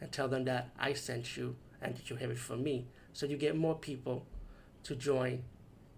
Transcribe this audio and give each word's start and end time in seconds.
and 0.00 0.10
tell 0.12 0.28
them 0.28 0.44
that 0.44 0.70
I 0.78 0.92
sent 0.92 1.36
you 1.36 1.56
and 1.80 1.96
that 1.96 2.10
you 2.10 2.16
have 2.16 2.30
it 2.30 2.38
from 2.38 2.62
me. 2.62 2.86
So 3.12 3.26
you 3.26 3.36
get 3.36 3.56
more 3.56 3.74
people 3.74 4.26
to 4.84 4.94
join 4.94 5.44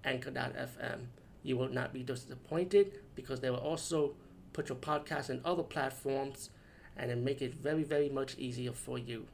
Anchor.fm. 0.04 1.06
You 1.42 1.56
will 1.56 1.68
not 1.68 1.92
be 1.92 2.02
disappointed 2.02 2.92
because 3.14 3.40
they 3.40 3.50
will 3.50 3.58
also 3.58 4.14
put 4.52 4.68
your 4.68 4.78
podcast 4.78 5.30
in 5.30 5.40
other 5.44 5.62
platforms 5.62 6.50
and 6.96 7.10
then 7.10 7.24
make 7.24 7.42
it 7.42 7.54
very, 7.54 7.82
very 7.82 8.08
much 8.08 8.36
easier 8.38 8.72
for 8.72 8.98
you. 8.98 9.26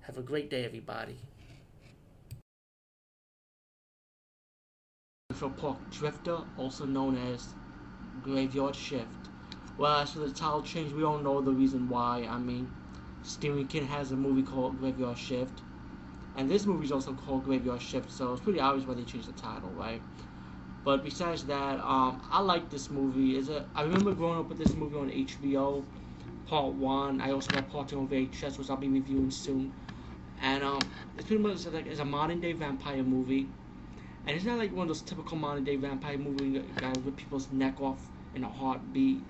Have 0.00 0.16
a 0.16 0.22
great 0.22 0.48
day, 0.48 0.64
everybody. 0.64 1.16
For 5.34 5.50
Park 5.50 5.78
Drifter, 5.90 6.38
also 6.56 6.86
known 6.86 7.16
as 7.32 7.48
Graveyard 8.22 8.74
Shift. 8.74 9.06
Well, 9.76 10.00
as 10.00 10.12
for 10.12 10.20
the 10.20 10.30
title 10.32 10.62
change, 10.62 10.92
we 10.92 11.02
don't 11.02 11.22
know 11.22 11.40
the 11.40 11.52
reason 11.52 11.88
why. 11.88 12.26
I 12.28 12.38
mean, 12.38 12.70
Stephen 13.28 13.66
King 13.66 13.86
has 13.86 14.10
a 14.10 14.16
movie 14.16 14.42
called 14.42 14.80
Graveyard 14.80 15.18
Shift, 15.18 15.60
and 16.34 16.50
this 16.50 16.64
movie 16.64 16.86
is 16.86 16.92
also 16.92 17.12
called 17.12 17.44
Graveyard 17.44 17.82
Shift, 17.82 18.10
so 18.10 18.32
it's 18.32 18.40
pretty 18.40 18.58
obvious 18.58 18.88
why 18.88 18.94
they 18.94 19.04
changed 19.04 19.28
the 19.28 19.38
title, 19.38 19.70
right? 19.70 20.00
But 20.82 21.04
besides 21.04 21.44
that, 21.44 21.78
um, 21.80 22.22
I 22.30 22.40
like 22.40 22.70
this 22.70 22.88
movie. 22.88 23.36
Is 23.36 23.50
a 23.50 23.66
I 23.74 23.82
remember 23.82 24.14
growing 24.14 24.38
up 24.38 24.48
with 24.48 24.56
this 24.56 24.74
movie 24.74 24.96
on 24.96 25.10
HBO, 25.10 25.84
Part 26.46 26.72
One. 26.72 27.20
I 27.20 27.32
also 27.32 27.52
got 27.52 27.68
Part 27.68 27.88
Two 27.88 27.98
on 27.98 28.08
VHS, 28.08 28.58
which 28.58 28.70
I'll 28.70 28.78
be 28.78 28.88
reviewing 28.88 29.30
soon. 29.30 29.74
And 30.40 30.64
um, 30.64 30.78
it's 31.16 31.26
pretty 31.26 31.42
much 31.42 31.66
like 31.66 31.86
it's 31.86 32.00
a 32.00 32.06
modern 32.06 32.40
day 32.40 32.52
vampire 32.52 33.02
movie, 33.02 33.50
and 34.26 34.34
it's 34.34 34.46
not 34.46 34.56
like 34.56 34.72
one 34.72 34.82
of 34.82 34.88
those 34.88 35.02
typical 35.02 35.36
modern 35.36 35.64
day 35.64 35.76
vampire 35.76 36.16
movies 36.16 36.62
guys 36.80 36.96
with 37.04 37.16
people's 37.16 37.50
neck 37.50 37.78
off 37.78 38.08
in 38.34 38.42
a 38.44 38.48
heartbeat. 38.48 39.28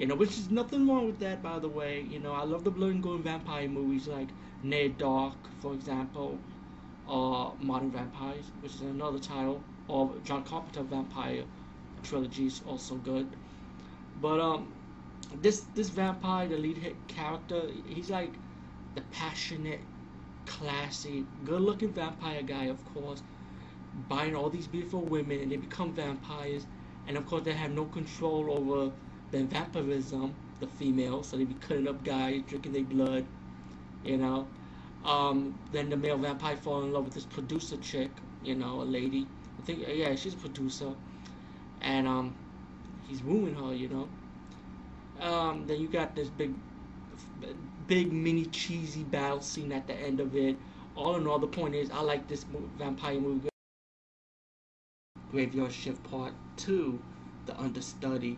You 0.00 0.06
know, 0.06 0.14
which 0.14 0.30
is 0.38 0.50
nothing 0.50 0.88
wrong 0.88 1.04
with 1.04 1.18
that, 1.18 1.42
by 1.42 1.58
the 1.58 1.68
way. 1.68 2.00
You 2.00 2.20
know, 2.20 2.32
I 2.32 2.44
love 2.44 2.64
the 2.64 2.70
blood 2.70 2.92
and 2.92 3.02
gore 3.02 3.18
vampire 3.18 3.68
movies 3.68 4.08
like 4.08 4.28
Near 4.62 4.88
Dark, 4.88 5.36
for 5.60 5.74
example, 5.74 6.38
or 7.06 7.54
Modern 7.60 7.90
Vampires, 7.90 8.46
which 8.62 8.76
is 8.76 8.80
another 8.80 9.18
title, 9.18 9.62
or 9.88 10.14
John 10.24 10.42
Carpenter 10.42 10.84
Vampire 10.84 11.44
trilogy 12.02 12.46
is 12.46 12.62
also 12.66 12.94
good. 12.94 13.28
But 14.22 14.40
um, 14.40 14.72
this 15.42 15.66
this 15.74 15.90
vampire, 15.90 16.48
the 16.48 16.56
lead 16.56 16.78
hit 16.78 16.96
character, 17.06 17.68
he's 17.86 18.08
like 18.08 18.32
the 18.94 19.02
passionate, 19.12 19.80
classy, 20.46 21.26
good-looking 21.44 21.92
vampire 21.92 22.40
guy, 22.40 22.64
of 22.64 22.82
course, 22.94 23.22
buying 24.08 24.34
all 24.34 24.48
these 24.48 24.66
beautiful 24.66 25.02
women, 25.02 25.40
and 25.40 25.52
they 25.52 25.58
become 25.58 25.92
vampires, 25.92 26.66
and 27.06 27.18
of 27.18 27.26
course 27.26 27.42
they 27.44 27.52
have 27.52 27.72
no 27.72 27.84
control 27.84 28.50
over 28.50 28.92
then 29.30 29.46
vampirism, 29.48 30.34
the 30.60 30.66
female, 30.66 31.22
so 31.22 31.36
they 31.36 31.44
be 31.44 31.54
cutting 31.54 31.88
up 31.88 32.02
guys, 32.04 32.42
drinking 32.46 32.72
their 32.72 32.82
blood, 32.82 33.24
you 34.04 34.16
know. 34.16 34.46
Um, 35.04 35.58
then 35.72 35.88
the 35.88 35.96
male 35.96 36.18
vampire 36.18 36.56
fall 36.56 36.82
in 36.82 36.92
love 36.92 37.04
with 37.04 37.14
this 37.14 37.24
producer 37.24 37.76
chick, 37.78 38.10
you 38.42 38.54
know, 38.54 38.82
a 38.82 38.84
lady. 38.84 39.26
I 39.58 39.62
think, 39.62 39.86
yeah, 39.88 40.14
she's 40.14 40.34
a 40.34 40.36
producer, 40.36 40.92
and 41.80 42.06
um, 42.06 42.34
he's 43.08 43.22
wooing 43.22 43.54
her, 43.54 43.74
you 43.74 43.88
know. 43.88 44.08
Um, 45.26 45.66
then 45.66 45.80
you 45.80 45.88
got 45.88 46.14
this 46.14 46.28
big, 46.28 46.54
big 47.86 48.12
mini 48.12 48.46
cheesy 48.46 49.04
battle 49.04 49.40
scene 49.40 49.72
at 49.72 49.86
the 49.86 49.94
end 49.94 50.20
of 50.20 50.34
it. 50.34 50.56
All 50.96 51.16
in 51.16 51.26
all, 51.26 51.38
the 51.38 51.46
point 51.46 51.74
is, 51.74 51.90
I 51.90 52.00
like 52.00 52.26
this 52.28 52.44
vampire 52.78 53.20
movie. 53.20 53.48
Graveyard 55.30 55.72
Shift 55.72 56.02
Part 56.04 56.32
Two, 56.56 57.00
The 57.46 57.58
Understudy. 57.58 58.36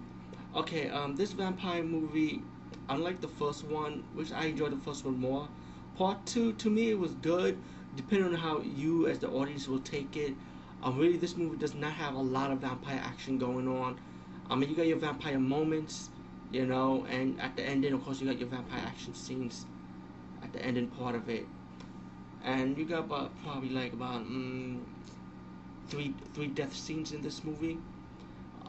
Okay, 0.55 0.91
um, 0.91 1.17
this 1.17 1.33
vampire 1.33 1.83
movie, 1.83 2.43
unlike 2.91 3.23
the 3.23 3.29
first 3.29 3.65
one, 3.65 4.05
which 4.13 4.33
I 4.33 4.47
enjoyed 4.47 4.73
the 4.73 4.85
first 4.85 5.03
one 5.03 5.19
more, 5.19 5.49
part 5.97 6.27
two 6.27 6.53
to 6.55 6.69
me 6.69 6.91
it 6.91 6.99
was 6.99 7.15
good, 7.15 7.57
depending 7.97 8.29
on 8.29 8.35
how 8.35 8.61
you 8.61 9.07
as 9.07 9.19
the 9.19 9.31
audience 9.31 9.67
will 9.67 9.79
take 9.79 10.15
it. 10.15 10.35
Um, 10.83 10.99
really, 10.99 11.17
this 11.17 11.39
movie 11.39 11.57
does 11.57 11.75
not 11.75 11.93
have 11.93 12.15
a 12.15 12.21
lot 12.21 12.51
of 12.51 12.59
vampire 12.59 13.01
action 13.03 13.39
going 13.39 13.67
on. 13.67 13.99
I 14.51 14.55
mean, 14.55 14.69
you 14.69 14.77
got 14.77 14.87
your 14.87 14.99
vampire 14.99 15.39
moments, 15.39 16.11
you 16.51 16.67
know, 16.67 17.07
and 17.09 17.41
at 17.41 17.57
the 17.57 17.63
ending, 17.63 17.95
of 17.95 18.05
course, 18.05 18.21
you 18.21 18.27
got 18.27 18.39
your 18.39 18.49
vampire 18.49 18.83
action 18.87 19.15
scenes 19.15 19.65
at 20.43 20.53
the 20.53 20.63
ending 20.63 20.89
part 20.89 21.15
of 21.15 21.31
it, 21.31 21.47
and 22.45 22.77
you 22.77 22.85
got 22.85 23.01
about 23.01 23.31
probably 23.43 23.71
like 23.71 23.95
about 23.95 24.17
um, 24.17 24.85
three 25.89 26.15
three 26.35 26.49
death 26.49 26.77
scenes 26.77 27.13
in 27.13 27.23
this 27.23 27.43
movie. 27.43 27.79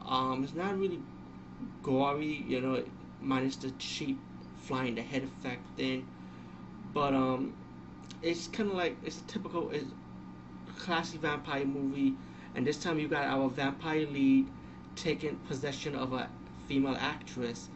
Um, 0.06 0.44
it's 0.44 0.54
not 0.54 0.78
really 0.78 1.00
gory, 1.82 2.44
you 2.46 2.60
know, 2.60 2.84
minus 3.20 3.56
the 3.56 3.70
cheap 3.72 4.18
flying 4.56 4.94
the 4.94 5.02
head 5.02 5.24
effect 5.24 5.62
thing. 5.76 6.06
But 6.92 7.14
um, 7.14 7.54
it's 8.22 8.48
kind 8.48 8.70
of 8.70 8.76
like 8.76 8.96
it's 9.04 9.18
a 9.20 9.24
typical 9.24 9.70
it's 9.70 9.86
classic 10.78 11.20
vampire 11.20 11.64
movie, 11.64 12.14
and 12.54 12.66
this 12.66 12.82
time 12.82 12.98
you 12.98 13.08
got 13.08 13.24
our 13.24 13.48
vampire 13.48 14.06
lead 14.06 14.46
taking 14.96 15.36
possession 15.48 15.94
of 15.94 16.12
a 16.12 16.28
female 16.66 16.96
actress, 16.98 17.68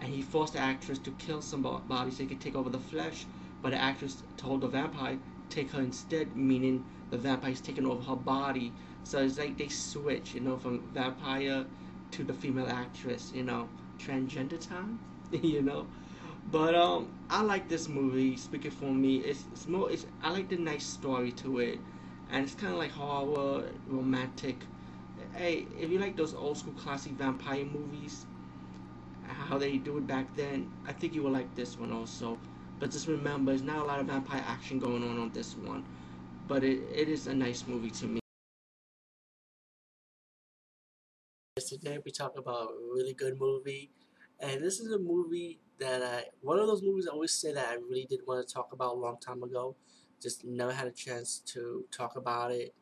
and 0.00 0.08
he 0.08 0.22
forced 0.22 0.54
the 0.54 0.58
actress 0.58 0.98
to 0.98 1.10
kill 1.12 1.42
somebody 1.42 2.10
so 2.10 2.18
he 2.18 2.26
could 2.26 2.40
take 2.40 2.54
over 2.54 2.70
the 2.70 2.78
flesh. 2.78 3.26
But 3.62 3.70
the 3.70 3.80
actress 3.80 4.22
told 4.36 4.60
the 4.60 4.68
vampire 4.68 5.18
take 5.48 5.70
her 5.70 5.80
instead, 5.80 6.36
meaning 6.36 6.84
the 7.10 7.18
vampire's 7.18 7.60
taking 7.60 7.86
over 7.86 8.02
her 8.02 8.16
body. 8.16 8.72
So 9.04 9.18
it's 9.18 9.38
like 9.38 9.56
they 9.56 9.68
switch, 9.68 10.34
you 10.34 10.40
know, 10.40 10.56
from 10.56 10.80
vampire 10.92 11.64
to 12.14 12.24
the 12.24 12.32
female 12.32 12.68
actress, 12.68 13.32
you 13.34 13.42
know, 13.42 13.68
transgender 13.98 14.60
time, 14.60 15.00
you 15.32 15.62
know. 15.62 15.86
But 16.50 16.74
um, 16.74 17.08
I 17.30 17.42
like 17.42 17.68
this 17.68 17.88
movie. 17.88 18.36
Speaking 18.36 18.70
for 18.70 18.92
me, 18.92 19.16
it's, 19.18 19.44
it's 19.52 19.66
more. 19.66 19.90
It's 19.90 20.06
I 20.22 20.30
like 20.30 20.48
the 20.48 20.56
nice 20.56 20.84
story 20.84 21.32
to 21.42 21.58
it, 21.58 21.78
and 22.30 22.44
it's 22.44 22.54
kind 22.54 22.72
of 22.72 22.78
like 22.78 22.92
horror, 22.92 23.64
romantic. 23.88 24.56
Hey, 25.34 25.66
if 25.80 25.90
you 25.90 25.98
like 25.98 26.16
those 26.16 26.34
old 26.34 26.58
school 26.58 26.74
classic 26.74 27.12
vampire 27.12 27.64
movies, 27.64 28.26
how 29.26 29.58
they 29.58 29.78
do 29.78 29.98
it 29.98 30.06
back 30.06 30.26
then, 30.36 30.70
I 30.86 30.92
think 30.92 31.14
you 31.14 31.22
will 31.22 31.32
like 31.32 31.52
this 31.54 31.78
one 31.78 31.92
also. 31.92 32.38
But 32.78 32.90
just 32.90 33.08
remember, 33.08 33.52
there's 33.52 33.62
not 33.62 33.78
a 33.78 33.84
lot 33.84 34.00
of 34.00 34.06
vampire 34.06 34.44
action 34.46 34.78
going 34.78 35.02
on 35.02 35.18
on 35.18 35.30
this 35.32 35.56
one, 35.56 35.84
but 36.46 36.62
it, 36.62 36.80
it 36.94 37.08
is 37.08 37.26
a 37.26 37.34
nice 37.34 37.64
movie 37.66 37.90
to 37.90 38.06
me. 38.06 38.23
Today 41.74 41.98
we 42.04 42.12
talk 42.12 42.38
about 42.38 42.68
a 42.70 42.94
really 42.94 43.14
good 43.14 43.36
movie, 43.40 43.90
and 44.38 44.62
this 44.62 44.78
is 44.78 44.92
a 44.92 44.98
movie 44.98 45.58
that 45.80 46.04
I 46.04 46.26
one 46.40 46.60
of 46.60 46.68
those 46.68 46.84
movies 46.84 47.08
I 47.08 47.12
always 47.12 47.32
say 47.32 47.52
that 47.52 47.66
I 47.66 47.74
really 47.74 48.06
did 48.08 48.20
want 48.28 48.46
to 48.46 48.54
talk 48.54 48.72
about 48.72 48.94
a 48.94 48.98
long 48.98 49.16
time 49.18 49.42
ago, 49.42 49.74
just 50.22 50.44
never 50.44 50.72
had 50.72 50.86
a 50.86 50.92
chance 50.92 51.40
to 51.46 51.84
talk 51.90 52.14
about 52.14 52.52
it 52.52 52.72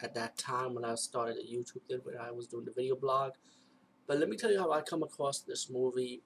at 0.00 0.14
that 0.14 0.38
time 0.38 0.74
when 0.74 0.82
I 0.82 0.94
started 0.94 1.36
a 1.36 1.42
YouTube 1.42 1.82
thing 1.90 2.00
when 2.04 2.16
I 2.16 2.30
was 2.30 2.46
doing 2.46 2.64
the 2.64 2.72
video 2.72 2.96
blog. 2.96 3.32
But 4.06 4.18
let 4.18 4.30
me 4.30 4.36
tell 4.38 4.50
you 4.50 4.58
how 4.58 4.72
I 4.72 4.80
come 4.80 5.02
across 5.02 5.40
this 5.40 5.68
movie. 5.68 6.22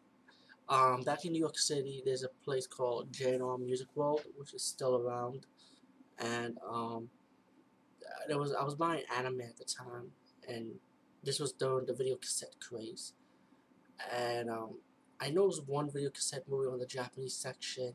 Um, 0.68 1.02
back 1.02 1.24
in 1.24 1.32
New 1.32 1.40
York 1.40 1.58
City, 1.58 2.02
there's 2.04 2.22
a 2.22 2.28
place 2.44 2.68
called 2.68 3.12
J&R 3.12 3.58
Music 3.58 3.88
World, 3.96 4.22
which 4.36 4.54
is 4.54 4.62
still 4.62 4.94
around, 4.94 5.46
and 6.20 6.56
um, 6.72 7.08
there 8.28 8.38
was 8.38 8.54
I 8.54 8.62
was 8.62 8.76
buying 8.76 9.02
anime 9.12 9.40
at 9.40 9.56
the 9.56 9.64
time, 9.64 10.12
and 10.48 10.74
this 11.24 11.38
was 11.38 11.52
during 11.52 11.86
the 11.86 11.94
video 11.94 12.16
cassette 12.16 12.54
craze. 12.60 13.12
And 14.12 14.50
um, 14.50 14.78
I 15.20 15.30
was 15.30 15.62
one 15.66 15.90
video 15.90 16.10
cassette 16.10 16.44
movie 16.48 16.68
on 16.68 16.78
the 16.78 16.86
Japanese 16.86 17.34
section 17.34 17.94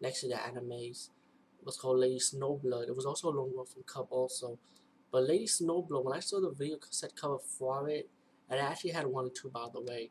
next 0.00 0.20
to 0.20 0.28
the 0.28 0.34
animes. 0.34 1.10
It 1.58 1.66
was 1.66 1.76
called 1.76 1.98
Lady 1.98 2.20
Snowblood. 2.20 2.88
It 2.88 2.94
was 2.94 3.04
also 3.04 3.28
a 3.28 3.34
Lone 3.34 3.50
Wolf 3.54 3.74
and 3.74 3.84
Cub 3.86 4.06
also. 4.10 4.58
But 5.10 5.24
Lady 5.24 5.46
Snowblood, 5.46 6.04
when 6.04 6.16
I 6.16 6.20
saw 6.20 6.40
the 6.40 6.50
video 6.50 6.76
cassette 6.76 7.16
cover 7.20 7.38
for 7.38 7.88
it, 7.88 8.08
and 8.48 8.60
I 8.60 8.64
actually 8.64 8.92
had 8.92 9.06
one 9.06 9.26
or 9.26 9.30
two 9.30 9.50
by 9.50 9.66
the 9.72 9.80
way. 9.80 10.10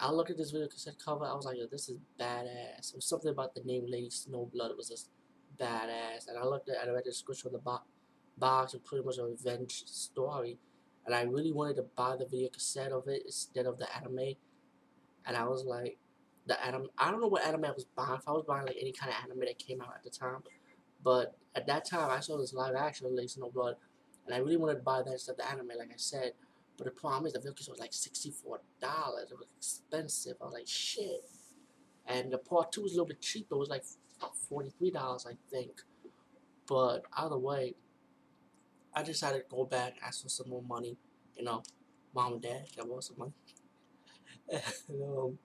I 0.00 0.12
looked 0.12 0.30
at 0.30 0.36
this 0.36 0.52
video 0.52 0.68
cassette 0.68 0.94
cover, 1.04 1.24
I 1.24 1.34
was 1.34 1.44
like, 1.44 1.58
Yo, 1.58 1.66
this 1.66 1.88
is 1.88 1.98
badass. 2.20 2.90
It 2.90 2.96
was 2.96 3.04
something 3.04 3.30
about 3.30 3.56
the 3.56 3.62
name 3.64 3.84
Lady 3.88 4.10
Snowblood. 4.10 4.70
It 4.70 4.76
was 4.76 4.88
just 4.88 5.10
badass. 5.60 6.28
And 6.28 6.38
I 6.38 6.44
looked 6.44 6.68
at 6.68 6.80
and 6.80 6.90
I 6.90 6.94
read 6.94 7.04
the 7.04 7.10
description 7.10 7.48
of 7.48 7.54
the 7.54 7.58
bo 7.58 7.80
box, 8.38 8.74
it 8.74 8.80
was 8.80 8.88
pretty 8.88 9.04
much 9.04 9.18
a 9.18 9.24
revenge 9.24 9.82
story 9.86 10.58
and 11.08 11.16
I 11.16 11.22
really 11.22 11.52
wanted 11.52 11.76
to 11.76 11.86
buy 11.96 12.16
the 12.16 12.26
video 12.26 12.50
cassette 12.50 12.92
of 12.92 13.08
it 13.08 13.22
instead 13.24 13.64
of 13.64 13.78
the 13.78 13.88
anime. 13.96 14.36
And 15.26 15.36
I 15.36 15.44
was 15.44 15.64
like, 15.64 15.96
the 16.46 16.62
anime, 16.64 16.88
I 16.98 17.10
don't 17.10 17.22
know 17.22 17.28
what 17.28 17.46
anime 17.46 17.64
I 17.64 17.72
was 17.72 17.86
buying. 17.96 18.18
If 18.18 18.28
I 18.28 18.32
was 18.32 18.44
buying 18.46 18.66
like 18.66 18.76
any 18.78 18.92
kind 18.92 19.10
of 19.10 19.16
anime 19.24 19.40
that 19.40 19.58
came 19.58 19.80
out 19.80 19.94
at 19.96 20.04
the 20.04 20.10
time, 20.10 20.42
But 21.02 21.36
at 21.54 21.66
that 21.66 21.84
time, 21.84 22.10
I 22.10 22.20
saw 22.20 22.36
this 22.38 22.52
live 22.52 22.74
action 22.74 23.06
of 23.06 23.12
Lady 23.12 23.28
Snowblood, 23.28 23.74
and 24.26 24.34
I 24.34 24.38
really 24.38 24.56
wanted 24.56 24.74
to 24.74 24.80
buy 24.82 25.02
that 25.02 25.12
instead 25.12 25.32
of 25.32 25.38
the 25.38 25.50
anime, 25.50 25.70
like 25.78 25.90
I 25.90 25.96
said. 25.96 26.32
But 26.76 26.84
the 26.84 26.90
problem 26.90 27.26
is 27.26 27.32
the 27.32 27.40
video 27.40 27.54
case 27.54 27.68
was 27.68 27.78
like 27.78 27.92
sixty-four 27.92 28.60
dollars. 28.80 29.30
It 29.30 29.38
was 29.38 29.48
expensive. 29.56 30.36
I 30.40 30.44
was 30.44 30.54
like, 30.54 30.68
shit. 30.68 31.24
And 32.06 32.32
the 32.32 32.38
part 32.38 32.72
two 32.72 32.82
was 32.82 32.92
a 32.92 32.94
little 32.94 33.06
bit 33.06 33.20
cheaper. 33.20 33.54
It 33.54 33.58
was 33.58 33.68
like 33.68 33.84
forty-three 34.48 34.90
dollars, 34.90 35.26
I 35.28 35.34
think. 35.50 35.82
But 36.66 37.04
either 37.16 37.38
way, 37.38 37.74
I 38.98 39.02
decided 39.04 39.38
to 39.38 39.44
go 39.48 39.64
back, 39.64 39.94
ask 40.04 40.24
for 40.24 40.28
some 40.28 40.48
more 40.48 40.62
money. 40.62 40.96
You 41.36 41.44
know, 41.44 41.62
mom 42.12 42.32
and 42.32 42.42
dad, 42.42 42.64
I 42.80 42.84
borrow 42.84 42.98
some 42.98 43.16
money? 43.16 43.32
and, 44.88 45.02
um, 45.02 45.38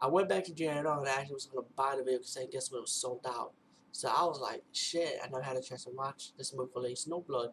I 0.00 0.06
went 0.06 0.28
back 0.28 0.44
to 0.44 0.54
J&R 0.54 0.76
and 0.76 1.08
actually 1.08 1.34
was 1.34 1.46
gonna 1.46 1.66
buy 1.74 1.96
the 1.96 2.04
video 2.04 2.18
because 2.18 2.38
I 2.40 2.46
guess 2.46 2.70
when 2.70 2.78
it 2.78 2.82
was 2.82 2.92
sold 2.92 3.26
out. 3.26 3.52
So 3.90 4.08
I 4.08 4.22
was 4.24 4.38
like, 4.38 4.62
shit, 4.70 5.18
I 5.20 5.26
never 5.26 5.42
had 5.42 5.56
a 5.56 5.60
chance 5.60 5.84
to 5.84 5.90
watch 5.90 6.36
this 6.38 6.54
movie 6.54 6.70
Lady 6.76 6.94
Snowblood. 6.94 7.48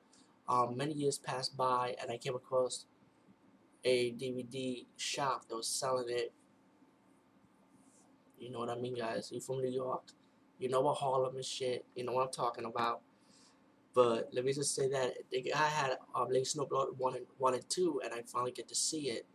Um, 0.47 0.77
many 0.77 0.93
years 0.93 1.17
passed 1.17 1.57
by 1.57 1.95
and 1.99 2.11
I 2.11 2.17
came 2.17 2.35
across 2.35 2.85
a 3.83 4.11
DVD 4.11 4.85
shop 4.95 5.47
that 5.49 5.55
was 5.55 5.67
selling 5.67 6.09
it. 6.09 6.33
You 8.37 8.51
know 8.51 8.59
what 8.59 8.69
I 8.69 8.75
mean, 8.75 8.94
guys? 8.94 9.29
You're 9.31 9.41
from 9.41 9.61
New 9.61 9.71
York. 9.71 10.03
You 10.59 10.69
know 10.69 10.81
what 10.81 10.97
Harlem 10.97 11.35
and 11.35 11.45
shit. 11.45 11.83
You 11.95 12.05
know 12.05 12.11
what 12.11 12.25
I'm 12.27 12.31
talking 12.31 12.65
about. 12.65 13.01
But 13.93 14.29
let 14.31 14.45
me 14.45 14.53
just 14.53 14.73
say 14.73 14.88
that 14.89 15.13
I 15.33 15.67
had 15.67 15.97
um, 16.15 16.29
Lady 16.29 16.45
Snowblood 16.45 16.97
1 16.97 17.15
and, 17.15 17.25
1 17.38 17.53
and 17.53 17.69
2, 17.69 18.01
and 18.05 18.13
I 18.13 18.21
finally 18.25 18.51
get 18.51 18.67
to 18.69 18.75
see 18.75 19.09
it. 19.09 19.25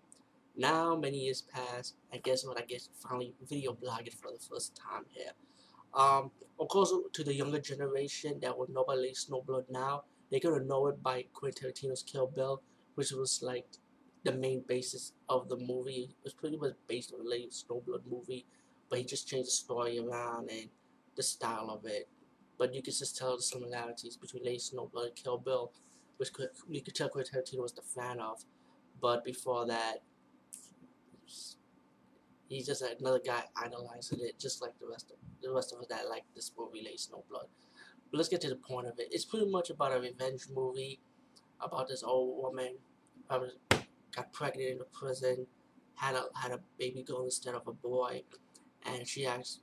Now, 0.56 0.97
many 0.97 1.19
years 1.19 1.43
pass, 1.43 1.93
and 2.11 2.23
guess 2.23 2.47
what? 2.47 2.58
I 2.58 2.64
get 2.64 2.88
finally 2.94 3.35
video 3.47 3.73
blogging 3.75 4.14
for 4.14 4.32
the 4.32 4.38
first 4.38 4.75
time 4.75 5.05
here. 5.11 5.32
Um, 5.93 6.31
of 6.58 6.69
course, 6.69 6.93
to 7.12 7.25
the 7.25 7.35
younger 7.35 7.61
generation 7.61 8.38
that 8.41 8.56
would 8.56 8.70
know 8.70 8.82
about 8.82 8.99
Lady 8.99 9.14
Snowblood 9.14 9.64
now, 9.70 10.05
they're 10.31 10.41
gonna 10.41 10.64
know 10.64 10.87
it 10.87 11.02
by 11.02 11.26
Quentin 11.35 11.70
Tarantino's 11.70 12.02
Kill 12.02 12.26
Bill, 12.26 12.62
which 12.94 13.12
was 13.12 13.43
like 13.43 13.67
the 14.25 14.32
main 14.32 14.62
basis 14.67 15.12
of 15.29 15.49
the 15.49 15.56
movie. 15.56 16.17
It 16.19 16.25
was 16.25 16.35
pretty 16.35 16.56
much 16.56 16.73
based 16.88 17.12
on 17.12 17.25
the 17.25 17.49
Snowblood 17.50 18.02
movie, 18.11 18.44
but 18.88 18.99
he 18.99 19.05
just 19.05 19.29
changed 19.29 19.49
the 19.49 19.52
story 19.52 19.99
around 19.99 20.50
and 20.50 20.69
the 21.17 21.23
style 21.23 21.70
of 21.70 21.85
it. 21.87 22.09
But 22.58 22.75
you 22.75 22.82
can 22.82 22.93
just 22.93 23.17
tell 23.17 23.37
the 23.37 23.43
similarities 23.43 24.17
between 24.17 24.44
Lady 24.44 24.58
Snowblood 24.58 25.06
and 25.06 25.17
Kill 25.17 25.38
Bill, 25.38 25.73
which 26.17 26.32
could, 26.32 26.49
you 26.69 26.81
could 26.81 26.94
tell 26.94 27.08
Quentin 27.08 27.41
Tarantino 27.41 27.62
was 27.62 27.73
the 27.73 27.82
fan 27.82 28.20
of. 28.20 28.44
But 29.00 29.25
before 29.25 29.67
that, 29.67 30.03
he's 32.49 32.67
just 32.67 32.82
another 32.82 33.20
guy 33.25 33.43
idolizing 33.56 34.20
it, 34.20 34.38
just 34.38 34.62
like 34.62 34.79
the 34.81 34.87
rest 34.87 35.11
of 35.11 35.17
the 35.43 35.53
rest 35.53 35.73
of 35.73 35.81
us 35.81 35.87
that 35.88 36.08
like 36.08 36.25
this 36.35 36.50
movie, 36.58 36.82
Lady 36.82 36.97
Snowblood. 36.97 37.49
But 38.11 38.19
let's 38.19 38.29
get 38.29 38.41
to 38.43 38.49
the 38.49 38.56
point 38.56 38.87
of 38.87 38.99
it. 38.99 39.09
It's 39.11 39.25
pretty 39.25 39.50
much 39.50 39.70
about 39.70 39.93
a 39.93 40.00
revenge 40.00 40.47
movie 40.55 40.99
about 41.61 41.88
this 41.88 42.02
old 42.02 42.43
woman 42.43 42.76
who 43.31 43.49
got 44.14 44.32
pregnant 44.32 44.70
in 44.70 44.79
the 44.79 44.85
prison, 44.85 45.47
had 45.94 46.14
a 46.14 46.25
had 46.35 46.52
a 46.52 46.61
baby 46.79 47.02
girl 47.02 47.25
instead 47.25 47.55
of 47.55 47.67
a 47.67 47.73
boy, 47.73 48.23
and 48.87 49.06
she 49.06 49.26
asked 49.26 49.61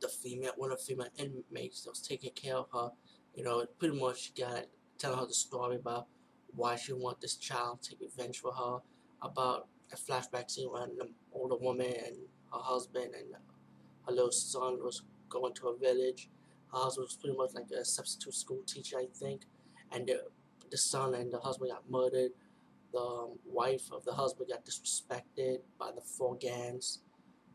the 0.00 0.08
female 0.08 0.52
one 0.56 0.72
of 0.72 0.78
the 0.78 0.84
female 0.84 1.08
inmates 1.16 1.82
that 1.82 1.90
was 1.90 2.00
taking 2.00 2.30
care 2.30 2.56
of 2.56 2.66
her, 2.72 2.90
you 3.34 3.44
know, 3.44 3.64
pretty 3.78 3.98
much 3.98 4.34
got 4.34 4.66
telling 4.98 5.18
her 5.18 5.26
the 5.26 5.34
story 5.34 5.76
about 5.76 6.06
why 6.54 6.76
she 6.76 6.92
want 6.92 7.20
this 7.20 7.36
child 7.36 7.82
to 7.82 7.90
take 7.90 8.00
revenge 8.00 8.40
for 8.40 8.52
her, 8.52 8.78
about 9.22 9.68
a 9.92 9.96
flashback 9.96 10.50
scene 10.50 10.68
when 10.70 10.82
an 11.00 11.14
older 11.32 11.56
woman 11.56 11.86
and 11.86 12.16
her 12.52 12.58
husband 12.58 13.14
and 13.14 13.34
her 14.06 14.12
little 14.12 14.32
son 14.32 14.78
was 14.82 15.02
going 15.28 15.54
to 15.54 15.68
a 15.68 15.78
village. 15.78 16.28
Her 16.72 16.78
husband 16.78 17.04
was 17.04 17.16
pretty 17.16 17.36
much 17.36 17.54
like 17.54 17.70
a 17.78 17.84
substitute 17.84 18.34
school 18.34 18.62
teacher, 18.66 18.98
I 18.98 19.06
think, 19.14 19.42
and 19.92 20.06
the, 20.06 20.22
the 20.70 20.78
son 20.78 21.14
and 21.14 21.32
the 21.32 21.38
husband 21.38 21.70
got 21.72 21.88
murdered. 21.90 22.32
The 22.92 23.00
um, 23.00 23.38
wife 23.44 23.90
of 23.92 24.04
the 24.04 24.12
husband 24.12 24.48
got 24.50 24.64
disrespected 24.64 25.58
by 25.78 25.90
the 25.94 26.00
four 26.00 26.36
gangs, 26.36 27.00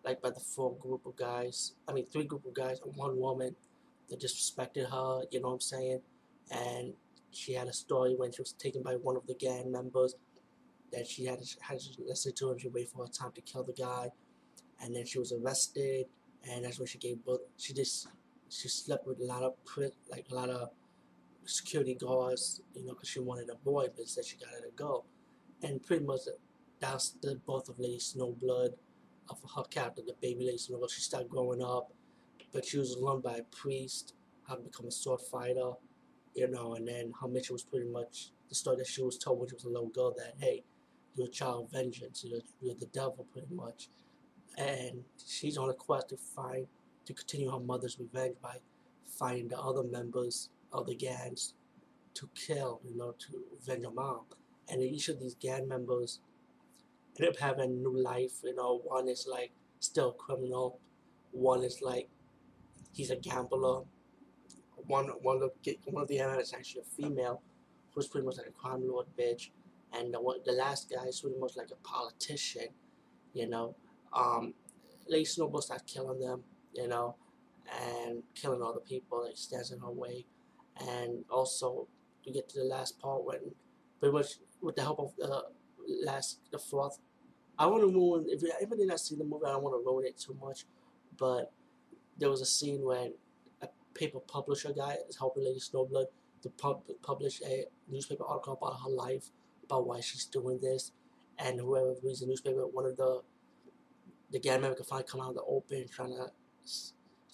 like 0.04 0.22
by 0.22 0.30
the 0.30 0.40
four 0.40 0.76
group 0.78 1.06
of 1.06 1.16
guys. 1.16 1.74
I 1.88 1.94
mean, 1.94 2.06
three 2.12 2.26
group 2.26 2.46
of 2.46 2.54
guys 2.54 2.80
and 2.84 2.96
one 2.96 3.18
woman 3.18 3.56
that 4.10 4.20
disrespected 4.20 4.90
her. 4.90 5.26
You 5.32 5.42
know 5.42 5.50
what 5.50 5.54
I'm 5.56 5.60
saying? 5.62 6.02
And 6.52 6.94
she 7.32 7.54
had 7.54 7.68
a 7.68 7.74
story 7.74 8.16
when 8.16 8.32
she 8.32 8.42
was 8.42 8.54
taken 8.54 8.84
by 8.84 8.94
one 8.94 9.16
of 9.16 9.26
the 9.28 9.36
gang 9.36 9.72
members 9.72 10.16
that 10.92 11.08
she 11.08 11.26
had 11.26 11.40
had 11.62 11.80
to 11.80 11.90
listen 12.06 12.34
to 12.36 12.52
him. 12.52 12.60
She 12.60 12.68
waited 12.68 12.90
for 12.90 13.06
her 13.06 13.12
time 13.12 13.32
to 13.36 13.42
kill 13.42 13.64
the 13.64 13.74
guy, 13.74 14.10
and 14.82 14.96
then 14.96 15.06
she 15.06 15.20
was 15.20 15.32
arrested, 15.32 16.08
and 16.50 16.66
that's 16.66 16.80
when 16.80 16.88
she 16.88 16.98
gave 16.98 17.24
birth. 17.24 17.40
She 17.58 17.74
just 17.74 18.08
she 18.50 18.68
slept 18.68 19.08
with 19.08 19.20
a 19.22 19.26
lot 19.26 19.44
of 19.44 19.54
like 20.10 20.26
a 20.32 20.36
lot 20.36 20.50
of 20.50 20.70
security 21.46 21.96
guards, 21.96 22.62
you 22.76 22.86
know, 22.86 22.94
because 22.94 23.10
she 23.10 23.20
wanted 23.20 23.50
a 23.50 23.56
boy, 23.56 23.88
but 23.96 24.02
instead 24.02 24.26
she 24.26 24.38
got 24.38 24.50
her 24.50 24.62
to 24.62 24.76
go, 24.76 25.06
and 25.64 25.82
pretty 25.82 26.04
much 26.04 26.22
that's 26.80 27.12
the 27.22 27.40
birth 27.48 27.70
of 27.70 27.80
Lady 27.80 28.00
Snowblood, 28.00 28.74
of 29.32 29.52
her 29.56 29.64
character, 29.64 30.02
the 30.06 30.16
baby 30.22 30.46
Lady 30.46 30.58
Snowblood. 30.58 30.92
She 30.92 31.02
started 31.02 31.30
growing 31.30 31.62
up, 31.62 31.94
but 32.54 32.66
she 32.66 32.78
was 32.78 32.98
learned 33.00 33.24
by 33.24 33.36
a 33.36 33.44
priest 33.44 34.14
how 34.48 34.56
to 34.56 34.62
become 34.62 34.88
a 34.88 34.92
sword 34.92 35.22
fighter, 35.32 35.72
you 36.36 36.50
know, 36.50 36.76
and 36.76 36.88
then 36.88 37.14
her 37.22 37.28
mission 37.28 37.54
was 37.54 37.64
pretty 37.64 37.90
much 37.90 38.32
the 38.50 38.56
story 38.56 38.78
that 38.78 38.88
she 38.88 39.02
was 39.02 39.18
told 39.18 39.40
when 39.40 39.50
she 39.50 39.56
was 39.56 39.64
a 39.64 39.70
little 39.70 39.90
girl 39.90 40.14
that 40.18 40.34
hey, 40.40 40.64
you're 41.16 41.28
a 41.28 41.30
child 41.30 41.66
of 41.66 41.72
vengeance. 41.72 42.24
You're, 42.26 42.42
you're 42.62 42.76
the 42.76 42.88
devil, 42.88 43.26
pretty 43.32 43.54
much. 43.54 43.90
And 44.58 45.04
she's 45.26 45.58
on 45.58 45.70
a 45.70 45.74
quest 45.74 46.10
to 46.10 46.18
find, 46.18 46.68
to 47.06 47.14
continue 47.14 47.52
her 47.52 47.60
mother's 47.60 47.98
revenge 48.00 48.36
by 48.42 48.58
finding 49.18 49.48
the 49.48 49.60
other 49.60 49.84
members 49.84 50.50
of 50.72 50.88
the 50.88 50.96
gangs 50.96 51.54
to 52.14 52.30
kill, 52.36 52.82
you 52.84 52.98
know, 52.98 53.14
to 53.18 53.44
avenge 53.62 53.84
her 53.86 53.92
mom. 53.92 54.22
And 54.70 54.82
each 54.82 55.10
of 55.10 55.20
these 55.20 55.36
gang 55.36 55.68
members 55.68 56.20
end 57.20 57.30
up 57.30 57.38
having 57.38 57.62
a 57.62 57.68
new 57.68 57.98
life. 57.98 58.34
You 58.44 58.56
know, 58.56 58.82
one 58.84 59.08
is 59.08 59.28
like 59.30 59.52
still 59.80 60.12
criminal. 60.14 60.80
One 61.32 61.64
is 61.64 61.82
like 61.82 62.10
he's 62.94 63.12
a 63.12 63.16
gambler. 63.16 63.84
One 64.88 65.08
one 65.22 65.42
of 65.44 65.52
one 65.86 66.04
of 66.04 66.08
the 66.08 66.20
animals 66.20 66.48
is 66.48 66.54
actually 66.54 66.82
a 66.82 67.02
female, 67.02 67.42
who's 67.94 68.08
pretty 68.08 68.26
much 68.26 68.38
like 68.38 68.48
a 68.48 68.52
crime 68.52 68.88
lord 68.88 69.08
bitch 69.18 69.50
and 69.94 70.14
the, 70.14 70.22
one, 70.22 70.38
the 70.46 70.54
last 70.54 70.90
guy 70.90 71.06
is 71.06 71.22
pretty 71.22 71.38
much 71.40 71.56
like 71.58 71.70
a 71.72 71.88
politician, 71.88 72.68
you 73.34 73.48
know. 73.48 73.76
Um, 74.14 74.54
Lady 75.08 75.26
Snowblood 75.26 75.64
starts 75.64 75.84
killing 75.92 76.20
them, 76.20 76.44
you 76.74 76.88
know, 76.88 77.16
and 77.82 78.24
killing 78.36 78.62
all 78.62 78.74
the 78.74 78.80
people 78.80 79.26
that 79.26 79.38
stands 79.38 79.72
in 79.72 79.80
her 79.80 79.92
way. 79.92 80.26
And 80.88 81.26
also, 81.30 81.88
you 82.24 82.34
get 82.34 82.48
to 82.50 82.60
the 82.60 82.66
last 82.66 83.00
part 83.00 83.24
when, 83.26 83.40
pretty 84.00 84.14
much 84.14 84.36
with 84.62 84.76
the 84.76 84.82
help 84.82 85.00
of 85.00 85.14
the 85.18 85.44
last, 85.88 86.40
the 86.52 86.60
fourth. 86.60 87.00
I 87.58 87.66
want 87.68 87.82
to 87.84 87.88
ruin, 87.88 88.26
if 88.28 88.44
anybody 88.58 88.86
not 88.86 89.00
seen 89.00 89.20
the 89.20 89.26
movie, 89.26 89.46
I 89.46 89.52
don't 89.52 89.64
want 89.64 89.76
to 89.76 89.86
ruin 89.86 90.06
it 90.06 90.18
too 90.18 90.36
much, 90.42 90.66
but 91.18 91.52
there 92.18 92.30
was 92.30 92.42
a 92.42 92.46
scene 92.46 92.84
when 92.84 93.14
a 93.62 93.68
paper 93.94 94.20
publisher 94.20 94.74
guy 94.74 94.98
is 95.10 95.18
helping 95.18 95.44
Lady 95.44 95.60
Snowblood 95.60 96.06
to 96.44 96.50
pub 96.50 96.84
publish 97.04 97.42
a 97.46 97.66
newspaper 97.88 98.24
article 98.26 98.54
about 98.54 98.80
her 98.84 98.90
life 98.90 99.30
about 99.64 99.86
why 99.88 100.00
she's 100.00 100.26
doing 100.26 100.60
this, 100.62 100.92
and 101.38 101.60
whoever 101.60 101.96
reads 102.04 102.22
the 102.22 102.26
newspaper, 102.26 102.66
one 102.68 102.86
of 102.86 102.98
the 102.98 103.22
the 104.32 104.40
gang 104.40 104.62
member 104.62 104.76
can 104.76 104.86
finally 104.86 105.08
come 105.10 105.22
out 105.22 105.30
of 105.30 105.36
the 105.36 105.44
open, 105.44 105.86
trying 105.88 106.10
to 106.10 106.32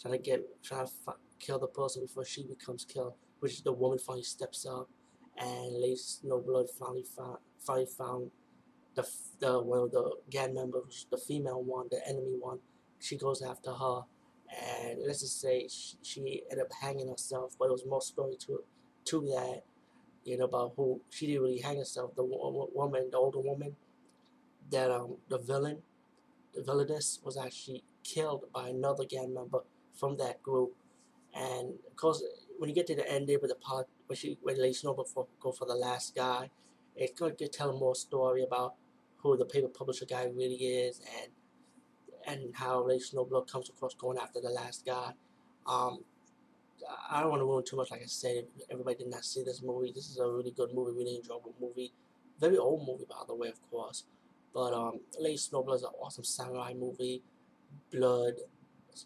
trying 0.01 0.13
to 0.13 0.17
get 0.17 0.41
trying 0.63 0.85
to 0.85 0.91
kill 1.39 1.59
the 1.59 1.67
person 1.67 2.01
before 2.03 2.25
she 2.25 2.43
becomes 2.43 2.85
killed, 2.85 3.13
which 3.39 3.63
the 3.63 3.71
woman 3.71 3.99
finally 3.99 4.23
steps 4.23 4.65
up, 4.65 4.89
and 5.37 5.73
Lady 5.81 5.95
Snowblood 5.95 6.69
finally 6.79 7.03
found 7.03 7.37
finally 7.59 7.87
found 7.87 8.31
the 8.95 9.07
the 9.39 9.61
one 9.61 9.79
of 9.79 9.91
the 9.91 10.11
gang 10.29 10.53
members, 10.55 11.07
the 11.11 11.17
female 11.17 11.61
one, 11.63 11.87
the 11.91 12.01
enemy 12.07 12.35
one. 12.39 12.59
She 12.99 13.17
goes 13.17 13.41
after 13.41 13.71
her, 13.73 14.01
and 14.61 14.99
let's 15.05 15.21
just 15.21 15.39
say 15.41 15.67
she, 15.69 15.97
she 16.03 16.43
ended 16.51 16.65
up 16.65 16.71
hanging 16.81 17.09
herself, 17.09 17.55
but 17.59 17.65
it 17.65 17.71
was 17.71 17.85
more 17.85 18.01
story 18.01 18.35
to 18.47 18.63
to 19.05 19.21
that 19.35 19.63
you 20.25 20.37
know, 20.37 20.45
about 20.45 20.73
who 20.77 21.01
she 21.09 21.27
didn't 21.27 21.43
really 21.43 21.59
hang 21.59 21.77
herself. 21.77 22.15
The 22.15 22.23
woman, 22.25 23.09
the 23.11 23.17
older 23.17 23.39
woman, 23.39 23.75
that 24.71 24.91
um 24.91 25.17
the 25.29 25.37
villain, 25.37 25.79
the 26.53 26.63
villainess 26.63 27.19
was 27.23 27.37
actually 27.37 27.83
killed 28.03 28.45
by 28.53 28.69
another 28.69 29.05
gang 29.05 29.33
member 29.33 29.61
from 29.95 30.17
that 30.17 30.43
group. 30.43 30.73
And 31.35 31.75
of 31.89 31.95
course, 31.95 32.23
when 32.59 32.69
you 32.69 32.75
get 32.75 32.87
to 32.87 32.95
the 32.95 33.09
end 33.11 33.29
there 33.29 33.39
with 33.39 33.51
the 33.51 33.57
polit- 33.57 33.87
when 34.07 34.17
she 34.17 34.37
when 34.41 34.59
Lady 34.59 34.77
for, 34.81 35.27
go 35.39 35.51
for 35.51 35.65
the 35.65 35.75
last 35.75 36.15
guy, 36.15 36.49
it's 36.95 37.17
going 37.19 37.35
to 37.35 37.47
tell 37.47 37.77
more 37.77 37.95
story 37.95 38.43
about 38.43 38.75
who 39.17 39.37
the 39.37 39.45
paper 39.45 39.67
publisher 39.67 40.05
guy 40.05 40.25
really 40.33 40.55
is 40.55 41.01
and 41.21 41.31
and 42.27 42.55
how 42.55 42.85
Lady 42.85 43.03
Snowblood 43.03 43.49
comes 43.49 43.69
across 43.69 43.93
going 43.95 44.17
after 44.17 44.41
the 44.41 44.49
last 44.49 44.85
guy. 44.85 45.13
Um, 45.65 46.03
I 47.09 47.21
don't 47.21 47.29
want 47.29 47.41
to 47.41 47.45
ruin 47.45 47.63
too 47.63 47.77
much. 47.77 47.89
Like 47.89 48.01
I 48.01 48.05
said, 48.05 48.45
everybody 48.69 48.97
did 48.97 49.07
not 49.09 49.23
see 49.23 49.43
this 49.43 49.61
movie. 49.63 49.91
This 49.95 50.09
is 50.09 50.17
a 50.17 50.27
really 50.27 50.51
good 50.51 50.73
movie, 50.73 50.91
really 50.91 51.15
enjoyable 51.17 51.55
movie. 51.59 51.93
Very 52.39 52.57
old 52.57 52.85
movie, 52.85 53.05
by 53.09 53.23
the 53.27 53.33
way, 53.33 53.47
of 53.47 53.59
course. 53.71 54.03
But 54.53 54.73
um, 54.73 54.99
Lady 55.19 55.37
Snowblood 55.37 55.75
is 55.75 55.83
an 55.83 55.91
awesome 56.01 56.23
samurai 56.23 56.73
movie. 56.73 57.23
Blood, 57.91 58.33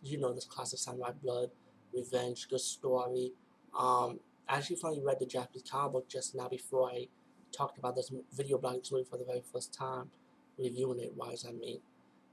you 0.04 0.20
know 0.20 0.34
this 0.34 0.46
classic 0.46 0.80
samurai 0.80 1.12
blood. 1.22 1.50
revenge, 1.94 2.48
good 2.50 2.62
story. 2.62 3.34
Um, 3.78 4.20
I 4.52 4.58
actually 4.58 4.76
finally 4.76 5.02
read 5.02 5.18
the 5.18 5.26
Japanese 5.26 5.64
comic 5.64 5.94
book 5.94 6.10
just 6.10 6.36
now 6.36 6.50
before 6.50 6.90
I 6.90 7.08
talked 7.56 7.78
about 7.78 7.96
this 7.96 8.12
video 8.34 8.58
blogging 8.58 8.92
movie 8.92 9.06
for 9.10 9.18
the 9.18 9.24
very 9.24 9.42
first 9.54 9.74
time, 9.74 10.12
reviewing 10.58 11.00
it 11.00 11.14
wise, 11.16 11.46
I 11.48 11.54
mean. 11.54 11.80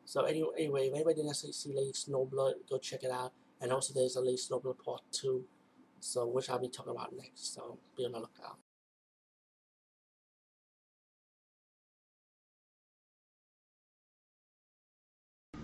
So 0.05 0.23
anyway, 0.23 0.49
anyway 0.59 0.89
if 0.89 0.95
anybody 0.95 1.23
didn't 1.23 1.35
see 1.37 1.73
Lady 1.73 1.93
Snowblood, 1.93 2.55
go 2.69 2.79
check 2.79 3.05
it 3.05 3.13
out. 3.13 3.33
And 3.61 3.71
also 3.73 3.95
there's 3.95 4.17
a 4.17 4.21
Lady 4.21 4.37
Snowblood 4.37 4.85
Part 4.85 5.03
2, 5.13 5.45
so 6.01 6.27
which 6.27 6.51
I'll 6.51 6.59
be 6.59 6.69
talking 6.69 6.91
about 6.91 7.17
next, 7.17 7.55
so 7.55 7.79
be 7.97 8.05
on 8.05 8.11
the 8.11 8.19
lookout. 8.19 8.59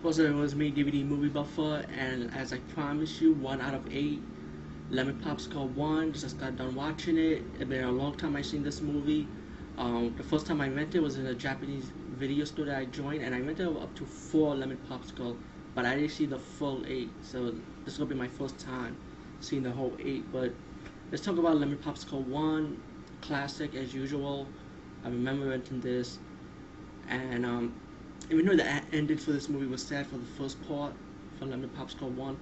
Also, 0.05 0.23
it 0.23 0.35
was 0.35 0.55
me, 0.55 0.71
DVD 0.71 1.03
Movie 1.03 1.29
Buffer, 1.29 1.83
and 1.97 2.33
as 2.33 2.53
I 2.53 2.59
promised 2.59 3.19
you, 3.19 3.33
one 3.33 3.59
out 3.59 3.73
of 3.73 3.93
eight 3.93 4.21
Lemon 4.91 5.19
Popsicle 5.19 5.67
1, 5.69 6.13
just 6.13 6.39
got 6.39 6.57
done 6.57 6.75
watching 6.75 7.17
it. 7.17 7.41
It's 7.55 7.67
been 7.67 7.85
a 7.85 7.91
long 7.91 8.15
time 8.17 8.35
I 8.35 8.43
seen 8.43 8.61
this 8.61 8.81
movie. 8.81 9.27
Um, 9.79 10.13
the 10.15 10.23
first 10.23 10.45
time 10.45 10.61
I 10.61 10.69
rented 10.69 10.95
it 10.95 11.01
was 11.01 11.17
in 11.17 11.25
a 11.25 11.33
Japanese 11.33 11.91
video 12.11 12.45
store 12.45 12.65
that 12.65 12.77
I 12.77 12.85
joined, 12.85 13.23
and 13.23 13.33
I 13.33 13.39
rented 13.39 13.67
up 13.67 13.95
to 13.95 14.05
four 14.05 14.53
Lemon 14.53 14.77
Popsicle, 14.87 15.37
but 15.73 15.85
I 15.85 15.95
didn't 15.95 16.11
see 16.11 16.27
the 16.27 16.37
full 16.37 16.85
eight, 16.87 17.09
so 17.23 17.55
this 17.83 17.97
will 17.97 18.05
be 18.05 18.13
my 18.13 18.27
first 18.27 18.59
time 18.59 18.95
seeing 19.39 19.63
the 19.63 19.71
whole 19.71 19.91
eight. 19.99 20.31
But 20.31 20.53
let's 21.09 21.23
talk 21.23 21.39
about 21.39 21.57
Lemon 21.57 21.79
Popsicle 21.79 22.23
1, 22.23 22.79
classic 23.21 23.73
as 23.73 23.91
usual. 23.91 24.47
I 25.03 25.07
remember 25.07 25.47
renting 25.47 25.81
this, 25.81 26.19
and 27.09 27.43
um, 27.43 27.73
even 28.29 28.45
though 28.45 28.55
the 28.55 28.67
ending 28.93 29.17
for 29.17 29.31
this 29.31 29.49
movie 29.49 29.65
was 29.65 29.81
sad 29.81 30.05
for 30.05 30.17
the 30.17 30.27
first 30.37 30.63
part, 30.67 30.93
for 31.39 31.45
Lemon 31.45 31.71
Popsicle 31.75 32.11
1, 32.11 32.37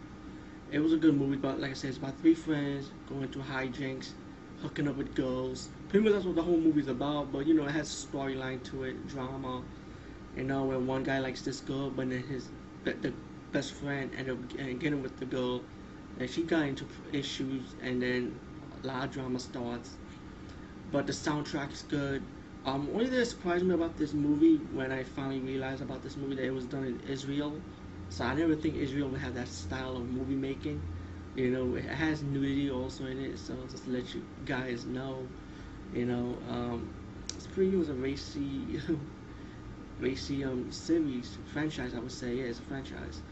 it 0.73 0.81
was 0.81 0.91
a 0.91 0.97
good 0.97 1.15
movie, 1.15 1.35
but 1.35 1.61
like 1.61 1.69
I 1.69 1.73
said, 1.75 1.89
it's 1.89 1.99
about 1.99 2.19
three 2.19 2.33
friends 2.33 2.89
going 3.07 3.27
through 3.27 3.43
hijinks, 3.43 4.09
hooking 4.59 4.87
up 4.87 4.95
with 4.95 5.13
girls. 5.13 5.69
Pretty 5.87 6.03
much 6.03 6.13
that's 6.13 6.25
what 6.25 6.35
the 6.35 6.41
whole 6.41 6.57
movie's 6.57 6.87
about, 6.87 7.31
but 7.31 7.45
you 7.45 7.53
know, 7.53 7.65
it 7.67 7.71
has 7.71 7.87
a 7.87 8.07
storyline 8.07 8.63
to 8.63 8.85
it, 8.85 9.07
drama. 9.07 9.61
You 10.35 10.43
know, 10.43 10.63
where 10.63 10.79
one 10.79 11.03
guy 11.03 11.19
likes 11.19 11.43
this 11.43 11.61
girl, 11.61 11.91
but 11.91 12.09
then 12.09 12.23
his 12.23 12.49
the 12.85 13.13
best 13.51 13.73
friend 13.73 14.09
ended 14.17 14.35
up 14.35 14.79
getting 14.79 15.03
with 15.03 15.15
the 15.19 15.25
girl, 15.25 15.61
and 16.19 16.27
she 16.27 16.41
got 16.41 16.65
into 16.65 16.87
issues, 17.11 17.75
and 17.83 18.01
then 18.01 18.39
a 18.83 18.87
lot 18.87 19.05
of 19.05 19.11
drama 19.11 19.37
starts. 19.37 19.91
But 20.91 21.05
the 21.05 21.13
soundtrack 21.13 21.71
is 21.71 21.83
good. 21.83 22.23
Um, 22.65 22.89
only 22.93 23.05
thing 23.05 23.19
that 23.19 23.25
surprised 23.27 23.63
me 23.63 23.75
about 23.75 23.95
this 23.97 24.13
movie 24.13 24.55
when 24.73 24.91
I 24.91 25.03
finally 25.03 25.39
realized 25.39 25.83
about 25.83 26.01
this 26.01 26.17
movie 26.17 26.35
that 26.35 26.45
it 26.45 26.53
was 26.53 26.65
done 26.65 26.85
in 26.85 26.99
Israel 27.07 27.53
so 28.13 28.23
I 28.25 28.35
never 28.35 28.55
think 28.55 28.75
Israel 28.75 29.09
would 29.09 29.21
have 29.21 29.33
that 29.33 29.47
style 29.47 29.97
of 29.97 30.07
movie 30.07 30.35
making. 30.35 30.79
You 31.35 31.49
know, 31.49 31.75
it 31.75 31.85
has 31.85 32.21
nudity 32.21 32.69
also 32.69 33.07
in 33.07 33.19
it, 33.19 33.39
so 33.39 33.55
just 33.71 33.85
to 33.85 33.89
let 33.89 34.13
you 34.13 34.23
guys 34.45 34.85
know, 34.85 35.27
you 35.95 36.05
know, 36.05 36.37
um, 36.47 36.87
it's 37.35 37.47
pretty 37.47 37.75
was 37.75 37.89
a 37.89 37.93
racy, 37.95 38.79
racy 39.99 40.43
um 40.43 40.71
series 40.71 41.39
franchise. 41.51 41.95
I 41.95 41.99
would 41.99 42.11
say, 42.11 42.35
yeah, 42.35 42.43
it's 42.43 42.59
a 42.59 42.61
franchise. 42.61 43.23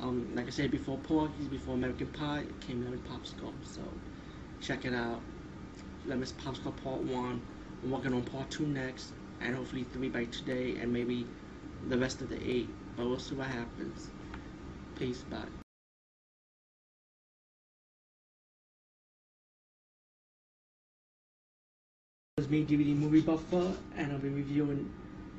Um, 0.00 0.34
like 0.34 0.46
I 0.46 0.50
said 0.50 0.70
before, 0.70 0.96
Porky's, 0.96 1.48
before 1.48 1.74
American 1.74 2.06
Pie, 2.06 2.40
it 2.48 2.60
came 2.62 2.82
Lemon 2.84 3.02
Popsicle. 3.10 3.52
So 3.64 3.82
check 4.62 4.86
it 4.86 4.94
out. 4.94 5.20
Lemon 6.06 6.26
Popsicle 6.26 6.74
Part 6.82 7.02
One. 7.02 7.42
I'm 7.82 7.90
working 7.90 8.14
on 8.14 8.22
Part 8.22 8.48
Two 8.50 8.66
next, 8.66 9.12
and 9.42 9.54
hopefully 9.54 9.84
three 9.92 10.08
by 10.08 10.24
today, 10.24 10.76
and 10.80 10.90
maybe 10.90 11.26
the 11.90 11.98
rest 11.98 12.22
of 12.22 12.30
the 12.30 12.42
eight. 12.42 12.70
But 12.96 13.08
we'll 13.08 13.18
see 13.18 13.34
what 13.34 13.48
happens. 13.48 14.08
Bye. 15.02 15.38
It's 22.38 22.48
me, 22.48 22.64
DVD 22.64 22.94
Movie 22.94 23.20
Buffer, 23.20 23.74
and 23.96 24.12
I'll 24.12 24.18
be 24.18 24.28
reviewing 24.28 24.92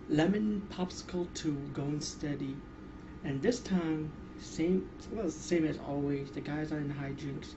Lemon 0.09 0.67
Popsicle 0.69 1.33
2 1.33 1.53
Going 1.73 2.01
Steady. 2.01 2.57
And 3.23 3.41
this 3.41 3.61
time, 3.61 4.11
same 4.37 4.89
well, 5.13 5.29
same 5.29 5.63
as 5.65 5.79
always. 5.87 6.31
The 6.31 6.41
guys 6.41 6.73
are 6.73 6.79
in 6.79 6.93
hijinks, 6.93 7.55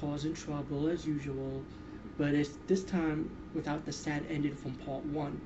causing 0.00 0.34
trouble 0.34 0.88
as 0.88 1.06
usual. 1.06 1.62
But 2.18 2.34
it's 2.34 2.58
this 2.66 2.82
time 2.82 3.30
without 3.54 3.84
the 3.84 3.92
sad 3.92 4.24
ending 4.28 4.56
from 4.56 4.74
part 4.74 5.04
one, 5.04 5.40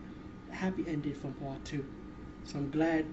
happy 0.50 0.86
ending 0.88 1.16
from 1.16 1.34
part 1.34 1.62
two. 1.66 1.84
So 2.44 2.56
I'm 2.56 2.70
glad 2.70 3.04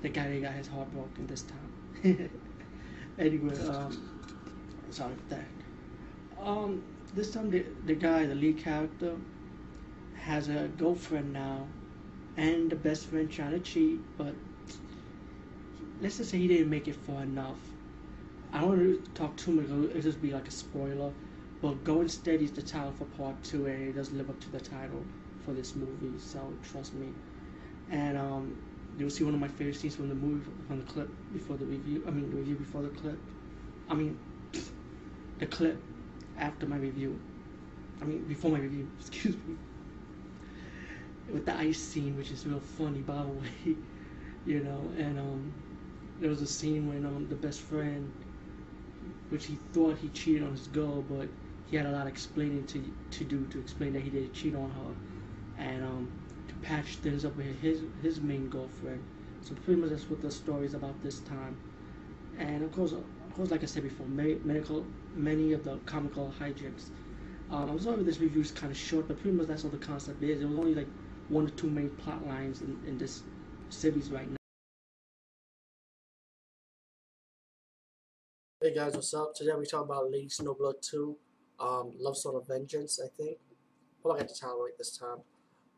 the 0.00 0.08
guy 0.08 0.40
got 0.40 0.52
his 0.52 0.68
heart 0.68 0.90
broken 0.94 1.26
this 1.26 1.42
time. 1.42 1.67
anyway, 3.18 3.58
um, 3.66 4.08
sorry 4.90 5.14
for 5.16 5.34
that. 5.34 5.46
Um, 6.40 6.82
this 7.14 7.30
time 7.32 7.50
the, 7.50 7.64
the 7.86 7.94
guy, 7.94 8.26
the 8.26 8.34
lead 8.34 8.58
character, 8.58 9.16
has 10.14 10.48
a 10.48 10.68
girlfriend 10.76 11.32
now, 11.32 11.66
and 12.36 12.70
the 12.70 12.76
best 12.76 13.06
friend 13.06 13.30
trying 13.30 13.52
to 13.52 13.60
cheat, 13.60 14.00
but 14.16 14.34
let's 16.00 16.18
just 16.18 16.30
say 16.30 16.38
he 16.38 16.48
didn't 16.48 16.70
make 16.70 16.88
it 16.88 16.96
far 16.96 17.22
enough. 17.22 17.58
I 18.52 18.60
don't 18.60 18.68
want 18.70 19.04
to 19.04 19.10
talk 19.12 19.36
too 19.36 19.52
much, 19.52 19.64
it'll 19.66 20.02
just 20.02 20.20
be 20.22 20.32
like 20.32 20.48
a 20.48 20.50
spoiler, 20.50 21.12
but 21.60 21.84
Going 21.84 22.08
Steady 22.08 22.44
is 22.44 22.52
the 22.52 22.62
title 22.62 22.92
for 22.92 23.04
part 23.06 23.42
two, 23.42 23.66
and 23.66 23.88
it 23.88 23.92
does 23.94 24.12
live 24.12 24.30
up 24.30 24.40
to 24.40 24.50
the 24.50 24.60
title 24.60 25.04
for 25.44 25.52
this 25.52 25.74
movie, 25.76 26.18
so 26.18 26.52
trust 26.62 26.94
me. 26.94 27.08
And 27.90 28.16
um, 28.18 28.56
you'll 28.98 29.10
see 29.10 29.24
one 29.24 29.34
of 29.34 29.40
my 29.40 29.48
favorite 29.48 29.76
scenes 29.76 29.96
from 29.96 30.08
the 30.08 30.14
movie 30.14 30.44
from 30.66 30.78
the 30.78 30.84
clip 30.92 31.08
before 31.32 31.56
the 31.56 31.66
review. 31.66 32.04
I 32.06 32.10
mean 32.10 32.30
the 32.30 32.36
review 32.36 32.56
before 32.56 32.82
the 32.82 32.88
clip. 32.88 33.18
I 33.88 33.94
mean 33.94 34.18
the 35.38 35.46
clip 35.46 35.80
after 36.38 36.66
my 36.66 36.76
review. 36.76 37.18
I 38.00 38.04
mean 38.04 38.24
before 38.24 38.50
my 38.50 38.58
review. 38.58 38.88
Excuse 39.00 39.36
me. 39.46 39.56
With 41.32 41.44
the 41.46 41.54
ice 41.56 41.78
scene, 41.78 42.16
which 42.16 42.30
is 42.30 42.46
real 42.46 42.60
funny 42.60 43.00
by 43.00 43.22
the 43.22 43.28
way, 43.28 43.76
you 44.46 44.60
know, 44.64 44.90
and 44.98 45.18
um, 45.18 45.52
there 46.20 46.30
was 46.30 46.42
a 46.42 46.46
scene 46.46 46.88
when 46.88 47.04
um 47.04 47.28
the 47.28 47.34
best 47.36 47.60
friend, 47.60 48.10
which 49.30 49.46
he 49.46 49.56
thought 49.72 49.98
he 49.98 50.08
cheated 50.08 50.42
on 50.42 50.52
his 50.52 50.66
girl, 50.68 51.02
but 51.02 51.28
he 51.66 51.76
had 51.76 51.86
a 51.86 51.90
lot 51.90 52.02
of 52.02 52.08
explaining 52.08 52.64
to 52.66 52.82
to 53.10 53.24
do 53.24 53.46
to 53.46 53.58
explain 53.60 53.92
that 53.92 54.02
he 54.02 54.10
didn't 54.10 54.32
cheat 54.32 54.54
on 54.54 54.70
her, 54.70 55.62
and 55.62 55.84
um 55.84 56.10
patch 56.62 56.96
things 56.96 57.24
up 57.24 57.36
with 57.36 57.60
his 57.60 57.82
his 58.02 58.20
main 58.20 58.48
girlfriend. 58.48 59.02
So 59.42 59.54
pretty 59.64 59.80
much 59.80 59.90
that's 59.90 60.08
what 60.10 60.20
the 60.20 60.30
story 60.30 60.66
is 60.66 60.74
about 60.74 61.02
this 61.02 61.20
time. 61.20 61.56
And 62.38 62.62
of 62.62 62.72
course, 62.72 62.92
of 62.92 63.04
course, 63.34 63.50
like 63.50 63.62
I 63.62 63.66
said 63.66 63.82
before, 63.82 64.06
many, 64.06 64.34
medical, 64.44 64.84
many 65.14 65.52
of 65.52 65.64
the 65.64 65.78
comical 65.86 66.32
hijinks. 66.38 66.90
Um, 67.50 67.70
I'm 67.70 67.80
sorry 67.80 68.02
this 68.02 68.20
review 68.20 68.42
is 68.42 68.50
kind 68.50 68.70
of 68.70 68.76
short, 68.76 69.08
but 69.08 69.20
pretty 69.20 69.36
much 69.36 69.46
that's 69.46 69.64
all 69.64 69.70
the 69.70 69.78
concept 69.78 70.22
is. 70.22 70.40
There 70.40 70.48
was 70.48 70.58
only 70.58 70.74
like 70.74 70.88
one 71.28 71.46
or 71.46 71.50
two 71.50 71.70
main 71.70 71.90
plot 71.90 72.26
lines 72.26 72.60
in, 72.60 72.78
in 72.86 72.98
this 72.98 73.22
series 73.70 74.10
right 74.10 74.28
now. 74.28 74.36
Hey 78.60 78.74
guys, 78.74 78.94
what's 78.94 79.14
up? 79.14 79.34
Today 79.34 79.52
we 79.58 79.64
talk 79.64 79.84
about 79.84 80.10
Lady 80.10 80.28
Snowblood 80.28 80.82
2, 80.82 81.16
um, 81.60 81.92
Love 81.98 82.16
Song 82.16 82.36
of 82.36 82.46
Vengeance, 82.46 83.00
I 83.02 83.08
think. 83.16 83.38
Hope 84.02 84.16
I 84.16 84.18
got 84.18 84.28
the 84.28 84.34
title 84.34 84.62
right 84.62 84.76
this 84.76 84.96
time. 84.96 85.18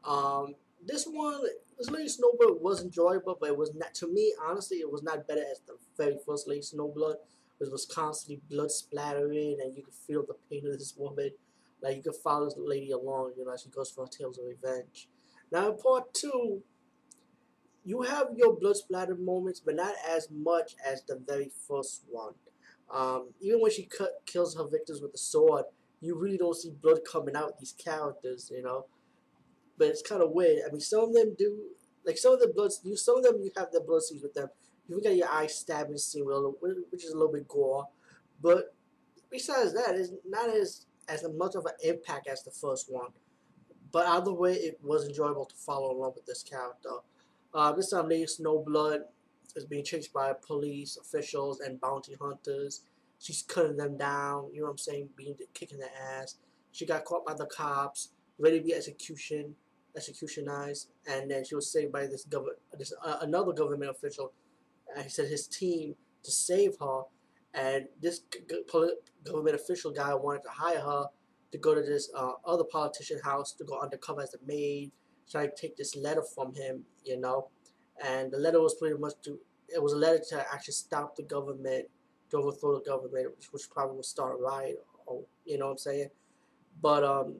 Um, 0.04 0.54
this 0.86 1.04
one, 1.04 1.42
this 1.78 1.90
Lady 1.90 2.08
Snowblood 2.08 2.60
was 2.60 2.82
enjoyable, 2.82 3.36
but 3.40 3.50
it 3.50 3.56
was 3.56 3.74
not 3.74 3.94
to 3.94 4.08
me. 4.08 4.34
Honestly, 4.46 4.78
it 4.78 4.90
was 4.90 5.02
not 5.02 5.26
better 5.26 5.44
as 5.50 5.60
the 5.66 5.74
very 5.96 6.16
first 6.26 6.48
Lady 6.48 6.62
Snowblood, 6.62 7.16
which 7.58 7.70
was 7.70 7.86
constantly 7.86 8.40
blood 8.48 8.70
splattering, 8.70 9.58
and 9.62 9.76
you 9.76 9.82
could 9.82 9.94
feel 9.94 10.24
the 10.26 10.34
pain 10.50 10.66
of 10.66 10.78
this 10.78 10.94
woman. 10.96 11.30
Like 11.82 11.96
you 11.96 12.02
could 12.02 12.16
follow 12.16 12.46
this 12.46 12.54
lady 12.58 12.90
along, 12.90 13.32
you 13.36 13.44
know, 13.44 13.52
as 13.52 13.62
she 13.62 13.70
goes 13.70 13.90
for 13.90 14.04
her 14.04 14.10
tales 14.10 14.38
of 14.38 14.44
revenge. 14.46 15.08
Now 15.50 15.70
in 15.70 15.78
part 15.78 16.12
two, 16.12 16.62
you 17.84 18.02
have 18.02 18.28
your 18.36 18.54
blood 18.54 18.76
splattered 18.76 19.20
moments, 19.20 19.60
but 19.60 19.76
not 19.76 19.94
as 20.08 20.28
much 20.30 20.74
as 20.86 21.02
the 21.02 21.20
very 21.26 21.50
first 21.66 22.04
one. 22.10 22.34
Um, 22.92 23.30
even 23.40 23.60
when 23.60 23.70
she 23.70 23.84
cut, 23.84 24.22
kills 24.26 24.56
her 24.56 24.68
victims 24.68 25.00
with 25.00 25.12
the 25.12 25.18
sword, 25.18 25.64
you 26.02 26.18
really 26.18 26.36
don't 26.36 26.56
see 26.56 26.70
blood 26.70 27.00
coming 27.10 27.36
out 27.36 27.58
these 27.58 27.72
characters, 27.72 28.50
you 28.54 28.62
know 28.62 28.86
but 29.80 29.88
it's 29.88 30.02
kind 30.02 30.22
of 30.22 30.32
weird. 30.32 30.58
I 30.68 30.70
mean, 30.70 30.82
some 30.82 31.04
of 31.04 31.14
them 31.14 31.34
do, 31.38 31.56
like 32.04 32.18
some 32.18 32.34
of 32.34 32.40
the 32.40 32.52
blood, 32.54 32.70
you 32.84 32.96
some 32.96 33.16
of 33.16 33.24
them 33.24 33.40
you 33.42 33.50
have 33.56 33.72
the 33.72 33.80
blood 33.80 34.02
scenes 34.02 34.22
with 34.22 34.34
them. 34.34 34.48
You 34.86 35.00
got 35.02 35.16
your 35.16 35.28
eye 35.30 35.46
stabbing 35.46 35.96
scene, 35.96 36.26
which 36.26 37.02
is 37.02 37.12
a 37.12 37.16
little 37.16 37.32
bit 37.32 37.48
gore, 37.48 37.88
but 38.42 38.74
besides 39.30 39.72
that, 39.72 39.94
it's 39.96 40.12
not 40.28 40.50
as 40.50 40.84
as 41.08 41.24
much 41.34 41.54
of 41.54 41.64
an 41.64 41.72
impact 41.82 42.28
as 42.28 42.42
the 42.42 42.50
first 42.50 42.92
one. 42.92 43.08
But 43.90 44.06
either 44.06 44.32
way, 44.32 44.52
it 44.52 44.78
was 44.82 45.08
enjoyable 45.08 45.46
to 45.46 45.56
follow 45.56 45.92
along 45.92 46.12
with 46.14 46.26
this 46.26 46.42
character. 46.42 46.90
Uh, 47.54 47.72
this 47.72 47.90
time, 47.90 48.10
Lady 48.10 48.26
Snowblood 48.26 49.00
is 49.56 49.64
being 49.64 49.82
chased 49.82 50.12
by 50.12 50.34
police 50.46 50.98
officials 51.00 51.60
and 51.60 51.80
bounty 51.80 52.16
hunters. 52.20 52.82
She's 53.18 53.42
cutting 53.42 53.78
them 53.78 53.96
down, 53.96 54.50
you 54.52 54.60
know 54.60 54.66
what 54.66 54.72
I'm 54.72 54.78
saying, 54.78 55.08
being 55.16 55.36
kicking 55.54 55.78
their 55.78 56.20
ass. 56.20 56.36
She 56.70 56.84
got 56.84 57.04
caught 57.04 57.24
by 57.26 57.34
the 57.34 57.46
cops, 57.46 58.10
ready 58.38 58.58
to 58.58 58.64
be 58.64 58.74
execution 58.74 59.56
executionized, 59.98 60.86
and 61.08 61.30
then 61.30 61.44
she 61.44 61.54
was 61.54 61.70
saved 61.70 61.92
by 61.92 62.06
this 62.06 62.24
government, 62.24 62.58
this 62.78 62.92
uh, 63.04 63.18
another 63.22 63.52
government 63.52 63.90
official. 63.90 64.32
And 64.94 65.04
he 65.04 65.10
said 65.10 65.28
his 65.28 65.46
team 65.46 65.94
to 66.24 66.30
save 66.30 66.76
her, 66.80 67.02
and 67.54 67.86
this 68.00 68.22
government 69.24 69.56
official 69.56 69.92
guy 69.92 70.14
wanted 70.14 70.42
to 70.44 70.50
hire 70.50 70.80
her 70.80 71.06
to 71.52 71.58
go 71.58 71.74
to 71.74 71.82
this 71.82 72.10
uh, 72.16 72.32
other 72.44 72.64
politician 72.64 73.20
house 73.22 73.52
to 73.54 73.64
go 73.64 73.80
undercover 73.80 74.22
as 74.22 74.34
a 74.34 74.38
maid, 74.46 74.92
try 75.30 75.46
to 75.46 75.52
take 75.56 75.76
this 75.76 75.96
letter 75.96 76.22
from 76.34 76.54
him, 76.54 76.84
you 77.04 77.18
know, 77.18 77.48
and 78.04 78.32
the 78.32 78.38
letter 78.38 78.60
was 78.60 78.74
pretty 78.74 78.96
much 78.98 79.14
to 79.22 79.38
it 79.72 79.82
was 79.82 79.92
a 79.92 79.96
letter 79.96 80.20
to 80.30 80.52
actually 80.52 80.74
stop 80.74 81.16
the 81.16 81.22
government, 81.22 81.86
to 82.30 82.36
overthrow 82.36 82.78
the 82.78 82.84
government, 82.84 83.28
which, 83.36 83.52
which 83.52 83.70
probably 83.70 83.96
would 83.96 84.04
start 84.04 84.38
a 84.38 84.42
riot, 84.42 84.84
or 85.06 85.22
you 85.44 85.58
know 85.58 85.66
what 85.66 85.72
I'm 85.72 85.78
saying. 85.78 86.08
But 86.80 87.04
um, 87.04 87.36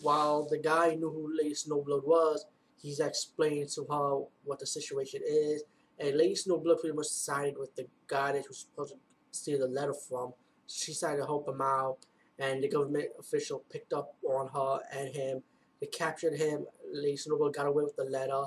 while 0.00 0.46
the 0.48 0.58
guy 0.58 0.94
knew 0.94 1.10
who 1.10 1.36
Lady 1.36 1.54
Snowblood 1.54 2.04
was, 2.04 2.46
he's 2.76 3.00
explained 3.00 3.68
to 3.70 3.84
her 3.90 4.24
what 4.44 4.58
the 4.58 4.66
situation 4.66 5.20
is, 5.26 5.64
and 5.98 6.16
Lady 6.16 6.34
Snowblood 6.34 6.80
pretty 6.80 6.96
much 6.96 7.06
sided 7.06 7.58
with 7.58 7.74
the 7.74 7.86
guy 8.06 8.32
that 8.32 8.48
was 8.48 8.60
supposed 8.60 8.94
to 8.94 8.98
steal 9.32 9.58
the 9.58 9.66
letter 9.66 9.94
from. 9.94 10.32
She 10.66 10.92
decided 10.92 11.18
to 11.18 11.26
help 11.26 11.48
him 11.48 11.60
out, 11.60 11.98
and 12.38 12.62
the 12.62 12.68
government 12.68 13.06
official 13.18 13.64
picked 13.70 13.92
up 13.92 14.14
on 14.24 14.48
her 14.48 14.80
and 14.92 15.14
him. 15.14 15.42
They 15.80 15.86
captured 15.86 16.34
him. 16.34 16.66
Lady 16.92 17.16
Snowblood 17.16 17.54
got 17.54 17.66
away 17.66 17.84
with 17.84 17.96
the 17.96 18.04
letter. 18.04 18.44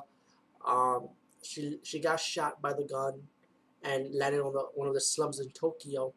Um, 0.66 1.10
she 1.44 1.80
she 1.84 2.00
got 2.00 2.20
shot 2.20 2.62
by 2.62 2.74
the 2.74 2.84
gun 2.84 3.22
and 3.84 4.14
landed 4.14 4.42
on 4.42 4.54
the, 4.54 4.60
one 4.76 4.88
of 4.88 4.94
the 4.94 5.02
slums 5.02 5.40
in 5.40 5.50
Tokyo. 5.50 6.14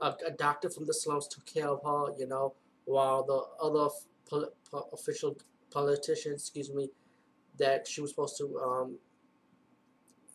A, 0.00 0.14
a 0.26 0.30
doctor 0.30 0.70
from 0.70 0.86
the 0.86 0.94
slums 0.94 1.26
took 1.28 1.44
care 1.44 1.68
of 1.68 1.80
her, 1.84 2.14
you 2.16 2.26
know, 2.26 2.54
while 2.84 3.24
the 3.24 3.64
other 3.64 3.92
pol 4.30 4.46
po 4.70 4.88
official 4.92 5.36
politician, 5.70 6.32
excuse 6.34 6.72
me, 6.72 6.90
that 7.58 7.86
she 7.86 8.00
was 8.00 8.10
supposed 8.10 8.36
to 8.38 8.58
um, 8.58 8.98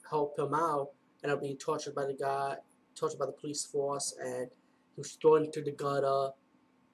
help 0.10 0.38
him 0.38 0.54
out, 0.54 0.90
ended 1.24 1.38
up 1.38 1.42
being 1.42 1.58
tortured 1.58 1.96
by 1.96 2.06
the 2.06 2.14
guy, 2.14 2.56
tortured 2.96 3.20
by 3.20 3.26
the 3.26 3.32
police 3.32 3.66
force, 3.66 4.16
and 4.22 4.50
he 4.96 5.02
was 5.02 5.14
thrown 5.14 5.46
into 5.46 5.62
the 5.62 5.72
gutter. 5.72 6.30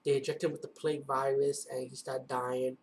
They 0.05 0.17
injected 0.17 0.47
him 0.47 0.51
with 0.51 0.61
the 0.61 0.67
plague 0.69 1.05
virus, 1.05 1.67
and 1.71 1.89
he 1.89 1.95
started 1.95 2.27
dying. 2.27 2.77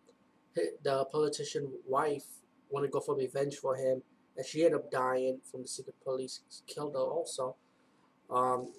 The 0.83 1.05
politician 1.11 1.71
wife 1.87 2.25
wanted 2.69 2.87
to 2.87 2.91
go 2.91 2.99
for 2.99 3.15
revenge 3.15 3.55
for 3.55 3.75
him, 3.75 4.01
and 4.35 4.45
she 4.45 4.63
ended 4.63 4.81
up 4.81 4.91
dying 4.91 5.39
from 5.49 5.61
the 5.63 5.67
secret 5.67 5.95
police 6.03 6.41
killed 6.67 6.93
her 6.93 6.99
also. 6.99 7.55
Um, 8.29 8.73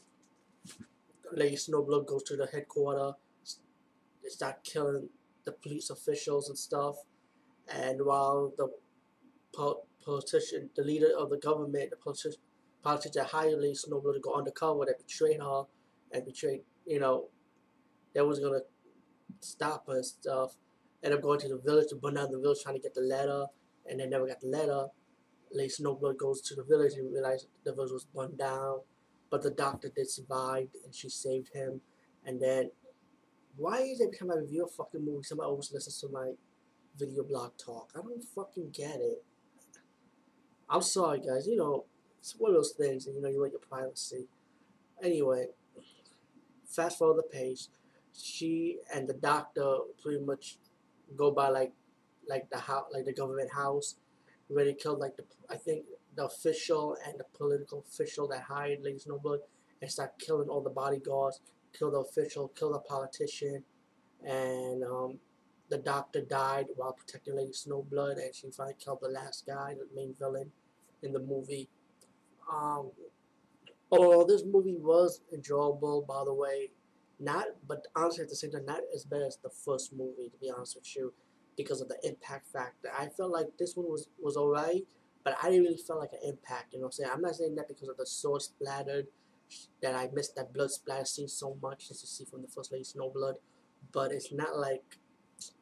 Lady 1.33 1.57
Snowblood 1.57 2.07
goes 2.07 2.23
to 2.25 2.37
the 2.37 2.47
headquarters, 2.47 3.15
they 4.23 4.29
start 4.29 4.63
killing 4.65 5.09
the 5.45 5.53
police 5.53 5.91
officials 5.91 6.49
and 6.49 6.59
stuff. 6.59 6.97
And 7.69 8.05
while 8.05 8.53
the 8.57 8.69
po 9.55 9.85
politician, 10.05 10.71
the 10.75 10.83
leader 10.83 11.11
of 11.19 11.31
the 11.31 11.39
government, 11.39 11.91
the 11.91 11.97
politician, 11.97 12.41
politician 12.83 13.25
hired 13.25 13.61
Lady 13.61 13.75
Snowblood 13.75 14.15
to 14.15 14.21
go 14.21 14.35
undercover 14.35 14.87
that 14.87 14.99
betrayed 14.99 15.41
her 15.41 15.65
and 16.13 16.25
betrayed, 16.25 16.63
you 16.87 16.99
know, 16.99 17.29
that 18.15 18.27
was 18.27 18.41
gonna 18.41 18.61
stop 19.41 19.87
her 19.87 19.97
and 19.97 20.07
stuff. 20.07 20.57
Ended 21.03 21.19
up 21.19 21.23
going 21.23 21.41
to 21.41 21.49
the 21.49 21.59
village 21.59 21.89
to 21.89 21.97
burn 21.97 22.15
down 22.15 22.31
the 22.31 22.39
village 22.39 22.63
trying 22.63 22.77
to 22.77 22.81
get 22.81 22.95
the 22.95 23.01
letter, 23.01 23.47
and 23.87 24.01
they 24.01 24.07
never 24.07 24.27
got 24.27 24.41
the 24.41 24.49
letter. 24.49 24.87
Lady 25.53 25.71
Snowblood 25.71 26.17
goes 26.17 26.41
to 26.43 26.55
the 26.55 26.63
village 26.63 26.95
and 26.95 27.13
realizes 27.13 27.49
the 27.65 27.73
village 27.73 27.93
was 27.93 28.05
burned 28.05 28.39
down, 28.39 28.81
but 29.31 29.43
the 29.43 29.51
doctor 29.51 29.91
did 29.95 30.09
survive 30.09 30.69
and 30.85 30.95
she 30.95 31.09
saved 31.09 31.49
him. 31.55 31.81
And 32.25 32.41
then, 32.41 32.71
why 33.57 33.79
is 33.79 34.01
every 34.01 34.17
time 34.17 34.31
I 34.31 34.37
review 34.37 34.65
a 34.65 34.69
fucking 34.69 35.05
movie, 35.05 35.23
somebody 35.23 35.49
always 35.49 35.73
listens 35.73 36.01
to 36.01 36.09
my 36.09 36.33
video 36.99 37.23
blog 37.25 37.53
talk? 37.57 37.91
I 37.95 38.01
don't 38.01 38.23
fucking 38.23 38.71
get 38.73 38.97
it. 38.97 39.25
I'm 40.69 40.83
sorry, 40.83 41.21
guys. 41.21 41.47
You 41.47 41.57
know, 41.57 41.85
it's 42.21 42.35
one 42.39 42.51
of 42.51 42.57
those 42.57 42.73
things, 42.73 43.07
and 43.07 43.17
you 43.17 43.23
know, 43.23 43.29
you 43.29 43.41
want 43.41 43.53
your 43.53 43.61
privacy. 43.61 44.29
Anyway, 45.03 45.47
fast 46.67 46.99
forward 46.99 47.19
the 47.19 47.37
page. 47.39 47.69
She 48.13 48.79
and 48.95 49.09
the 49.09 49.15
doctor 49.15 49.79
pretty 50.03 50.25
much 50.25 50.59
go 51.17 51.31
by 51.31 51.49
like, 51.49 51.73
like 52.29 52.51
the 52.51 52.59
house, 52.59 52.87
like 52.93 53.05
the 53.05 53.13
government 53.13 53.53
house 53.53 53.97
where 54.49 54.65
they 54.65 54.75
killed 54.75 54.99
like 54.99 55.17
the 55.17 55.25
I 55.49 55.57
think 55.57 55.85
the 56.17 56.27
official 56.27 56.97
and 57.07 57.19
the 57.19 57.25
political 57.37 57.85
official 57.89 58.27
that 58.29 58.43
hired 58.43 58.83
Lady 58.83 58.99
Snowblood 58.99 59.39
and 59.81 59.91
start 59.91 60.19
killing 60.19 60.49
all 60.49 60.61
the 60.61 60.71
bodyguards, 60.71 61.41
kill 61.77 61.91
the 61.91 61.99
official, 61.99 62.49
kill 62.49 62.73
the 62.73 62.81
politician, 62.81 63.65
and 64.25 64.85
um, 64.85 65.19
the 65.69 65.79
doctor 65.79 66.21
died 66.21 66.67
while 66.77 66.93
protecting 66.93 67.37
Lady 67.37 67.53
Snowblood, 67.53 68.23
and 68.23 68.35
she 68.35 68.51
finally 68.51 68.77
killed 68.79 68.99
the 69.01 69.09
last 69.09 69.47
guy, 69.47 69.75
the 69.75 69.87
main 69.95 70.15
villain 70.19 70.51
in 71.03 71.13
the 71.13 71.21
movie. 71.21 71.69
Um, 72.53 72.91
although 73.91 74.25
this 74.25 74.45
movie 74.45 74.77
was 74.77 75.21
enjoyable, 75.33 76.05
by 76.07 76.25
the 76.25 76.35
way, 76.35 76.71
not 77.21 77.47
but 77.69 77.87
honestly 77.95 78.25
at 78.25 78.31
the 78.31 78.37
same 78.37 78.51
time 78.51 78.65
not 78.65 78.81
as 78.95 79.05
bad 79.05 79.23
as 79.23 79.39
the 79.43 79.51
first 79.51 79.93
movie, 79.93 80.31
to 80.31 80.39
be 80.41 80.51
honest 80.51 80.77
with 80.77 80.97
you 80.97 81.13
because 81.57 81.81
of 81.81 81.89
the 81.89 81.99
impact 82.03 82.47
factor. 82.51 82.89
I 82.97 83.09
felt 83.09 83.31
like 83.31 83.49
this 83.59 83.77
one 83.77 83.87
was, 83.87 84.09
was 84.19 84.37
alright, 84.37 84.87
but 85.23 85.37
I 85.43 85.51
didn't 85.51 85.65
really 85.65 85.77
feel 85.77 85.99
like 85.99 86.13
an 86.13 86.29
impact, 86.29 86.73
you 86.73 86.79
know 86.79 86.87
what 86.87 86.89
I'm 86.89 86.93
saying? 86.93 87.11
I'm 87.13 87.21
not 87.21 87.35
saying 87.35 87.55
that 87.57 87.69
because 87.69 87.89
of 87.89 87.99
the 87.99 88.07
sword 88.07 88.43
splattered, 88.43 89.07
that 89.83 89.95
I 89.95 90.09
missed 90.13 90.37
that 90.37 90.53
blood 90.53 90.71
splatter 90.71 91.05
scene 91.05 91.29
so 91.29 91.57
much 91.63 91.91
as 91.91 92.03
you 92.03 92.09
see 92.09 92.25
from 92.25 92.43
the 92.43 92.49
First 92.49 92.73
Lady 92.73 92.85
Snowblood, 92.85 93.35
but 93.93 94.13
it's 94.13 94.33
not 94.33 94.57
like 94.57 94.99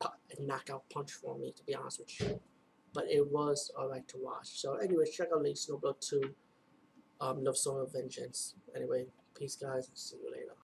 a 0.03 0.43
knockout 0.43 0.85
punch 0.93 1.13
for 1.13 1.39
me, 1.39 1.53
to 1.57 1.63
be 1.65 1.75
honest 1.75 2.01
with 2.01 2.21
you. 2.21 2.41
But 2.95 3.05
it 3.11 3.31
was 3.31 3.71
alright 3.79 4.07
to 4.09 4.17
watch. 4.19 4.49
So 4.61 4.75
anyway, 4.77 5.05
check 5.11 5.29
out 5.35 5.43
Lady 5.43 5.55
Snowblood 5.57 6.01
2, 6.09 6.23
um, 7.21 7.45
Love 7.45 7.57
Song 7.57 7.81
of 7.81 7.93
Vengeance. 7.93 8.55
Anyway, 8.75 9.07
peace 9.35 9.57
guys, 9.57 9.91
see 9.95 10.17
you 10.23 10.33
later. 10.33 10.55